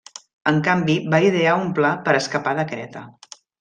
[0.51, 3.09] En canvi, va idear un pla per escapar de Creta.